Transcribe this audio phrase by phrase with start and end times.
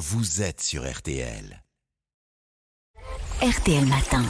[0.00, 1.62] vous êtes sur RTL.
[3.42, 4.22] RTL Matin.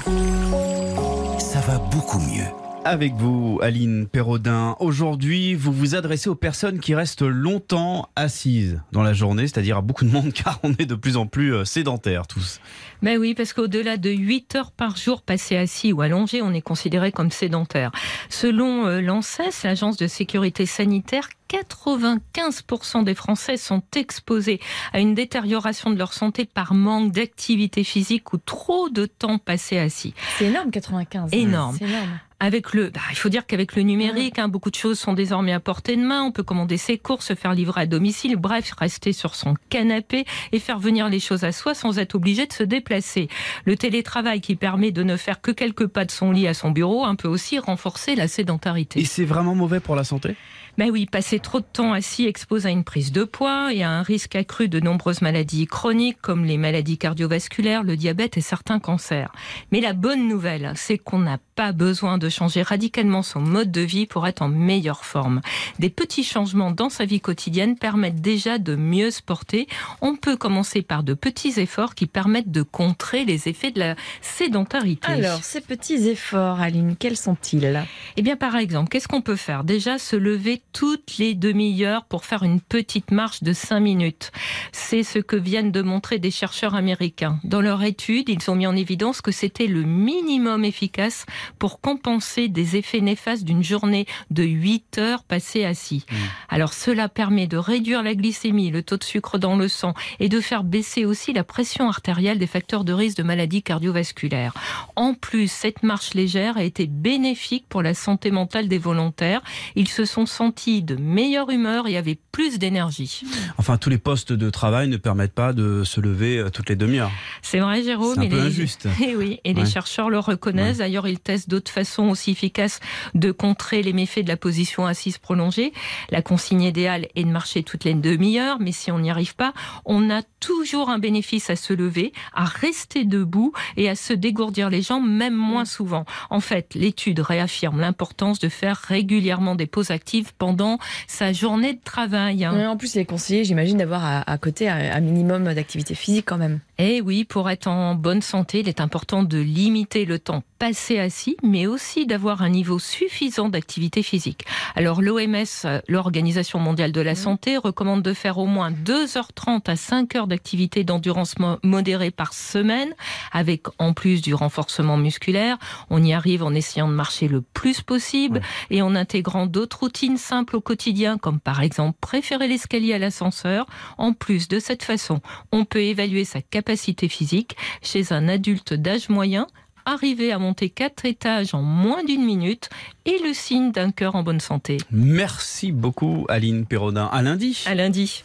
[1.38, 2.48] Ça va beaucoup mieux.
[2.84, 4.74] Avec vous, Aline Perraudin.
[4.80, 9.80] Aujourd'hui, vous vous adressez aux personnes qui restent longtemps assises dans la journée, c'est-à-dire à
[9.80, 12.58] beaucoup de monde, car on est de plus en plus euh, sédentaires tous.
[13.00, 16.62] Ben oui, parce qu'au-delà de 8 heures par jour passées assis ou allongés, on est
[16.62, 17.92] considéré comme sédentaire.
[18.28, 24.60] Selon euh, l'ANSES, l'Agence de sécurité sanitaire, 95% des Français sont exposés
[24.92, 29.78] à une détérioration de leur santé par manque d'activité physique ou trop de temps passé
[29.78, 30.14] assis.
[30.38, 31.32] C'est énorme, 95.
[31.32, 31.76] Énorme.
[31.78, 32.20] C'est énorme.
[32.42, 35.52] Avec le, bah, il faut dire qu'avec le numérique, hein, beaucoup de choses sont désormais
[35.52, 36.22] à portée de main.
[36.22, 40.24] On peut commander ses courses, se faire livrer à domicile, bref, rester sur son canapé
[40.52, 43.28] et faire venir les choses à soi sans être obligé de se déplacer.
[43.66, 46.70] Le télétravail qui permet de ne faire que quelques pas de son lit à son
[46.70, 49.00] bureau, un peut aussi renforcer la sédentarité.
[49.00, 50.34] Et c'est vraiment mauvais pour la santé?
[50.80, 53.90] Ben oui, passer trop de temps assis expose à une prise de poids et à
[53.90, 58.78] un risque accru de nombreuses maladies chroniques comme les maladies cardiovasculaires, le diabète et certains
[58.78, 59.30] cancers.
[59.72, 63.82] Mais la bonne nouvelle, c'est qu'on n'a pas besoin de changer radicalement son mode de
[63.82, 65.42] vie pour être en meilleure forme.
[65.78, 69.66] Des petits changements dans sa vie quotidienne permettent déjà de mieux se porter.
[70.00, 73.94] On peut commencer par de petits efforts qui permettent de contrer les effets de la
[74.22, 75.06] sédentarité.
[75.12, 77.84] Alors, ces petits efforts, Aline, quels sont-ils?
[78.16, 79.62] Eh bien, par exemple, qu'est-ce qu'on peut faire?
[79.62, 84.32] Déjà, se lever toutes les demi-heures pour faire une petite marche de 5 minutes.
[84.72, 87.38] C'est ce que viennent de montrer des chercheurs américains.
[87.44, 91.26] Dans leur étude, ils ont mis en évidence que c'était le minimum efficace
[91.58, 96.04] pour compenser des effets néfastes d'une journée de 8 heures passées assis.
[96.48, 100.28] Alors, cela permet de réduire la glycémie, le taux de sucre dans le sang et
[100.28, 104.54] de faire baisser aussi la pression artérielle des facteurs de risque de maladies cardiovasculaires.
[104.96, 109.42] En plus, cette marche légère a été bénéfique pour la santé mentale des volontaires.
[109.76, 113.22] Ils se sont sentis de meilleure humeur et avaient plus d'énergie.
[113.58, 116.76] Enfin, tous les postes de travail ne permettent pas de se lever euh, toutes les
[116.76, 117.10] demi-heures.
[117.42, 118.14] C'est vrai, Jérôme.
[118.14, 118.88] C'est un peu les- injuste.
[119.00, 120.78] Et oui, et les chercheurs le reconnaissent.
[120.78, 122.80] D'ailleurs, ils testent d'autres façons aussi efficaces
[123.14, 125.72] de contrer les méfaits de la position assise prolongée.
[126.10, 129.52] La consigne idéale est de marcher toutes les demi-heures, mais si on n'y arrive pas,
[129.84, 134.70] on a toujours un bénéfice à se lever, à rester debout et à se dégourdir
[134.70, 136.04] les jambes, même moins souvent.
[136.30, 141.80] En fait, l'étude réaffirme l'importance de faire régulièrement des pauses actives pendant sa journée de
[141.84, 142.44] travail.
[142.44, 142.70] hein.
[142.70, 146.24] En plus, il est conseillé, j'imagine, d'avoir à, à côté un, un minimum d'activité physique
[146.26, 146.60] quand même.
[146.78, 150.98] Eh oui, pour être en bonne santé, il est important de limiter le temps passé
[150.98, 154.44] assis, mais aussi d'avoir un niveau suffisant d'activité physique.
[154.74, 155.44] Alors l'OMS,
[155.88, 160.84] l'Organisation mondiale de la santé, recommande de faire au moins 2h30 à 5 heures d'activité
[160.84, 162.94] d'endurance mo- modérée par semaine,
[163.32, 165.58] avec en plus du renforcement musculaire.
[165.90, 170.16] On y arrive en essayant de marcher le plus possible et en intégrant d'autres routines
[170.16, 173.66] simples au quotidien, comme par exemple préférer l'escalier à l'ascenseur.
[173.98, 175.20] En plus de cette façon,
[175.52, 179.46] on peut évaluer sa capacité physique chez un adulte d'âge moyen.
[179.84, 182.68] Arriver à monter quatre étages en moins d'une minute
[183.06, 184.76] est le signe d'un cœur en bonne santé.
[184.90, 187.06] Merci beaucoup, Aline Perraudin.
[187.06, 187.64] À lundi.
[187.66, 188.24] À lundi.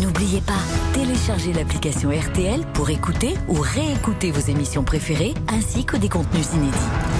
[0.00, 0.58] N'oubliez pas,
[0.92, 7.13] téléchargez l'application RTL pour écouter ou réécouter vos émissions préférées ainsi que des contenus inédits.